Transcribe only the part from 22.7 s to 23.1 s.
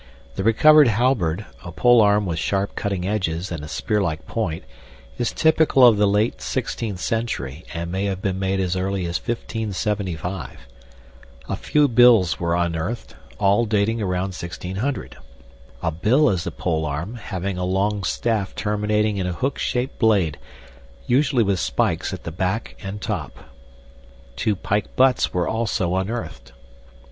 and